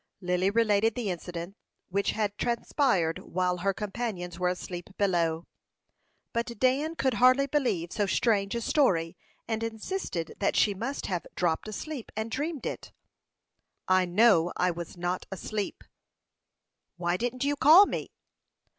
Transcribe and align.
Lily 0.19 0.49
related 0.49 0.95
the 0.95 1.11
incident 1.11 1.55
which 1.89 2.13
had 2.13 2.35
transpired 2.39 3.19
while 3.19 3.57
her 3.57 3.71
companions 3.71 4.39
were 4.39 4.47
asleep 4.47 4.89
below; 4.97 5.45
but 6.33 6.57
Dan 6.57 6.95
could 6.95 7.13
hardly 7.13 7.45
believe 7.45 7.91
so 7.91 8.07
strange 8.07 8.55
a 8.55 8.61
story, 8.61 9.15
and 9.47 9.61
insisted 9.61 10.33
that 10.39 10.55
she 10.55 10.73
must 10.73 11.05
have 11.05 11.27
dropped 11.35 11.67
asleep 11.67 12.11
and 12.15 12.31
dreamed 12.31 12.65
it. 12.65 12.91
"I 13.87 14.05
know 14.05 14.51
I 14.57 14.71
was 14.71 14.97
not 14.97 15.27
asleep." 15.31 15.83
"Why 16.97 17.15
didn't 17.15 17.43
you 17.43 17.55
call 17.55 17.85
me?" 17.85 18.09